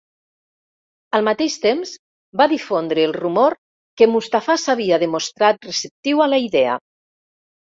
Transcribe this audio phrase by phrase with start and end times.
[1.17, 1.91] Al mateix temps,
[2.41, 3.57] va difondre el rumor
[4.01, 6.81] que Mustafà s'havia demostrat receptiu a la idea.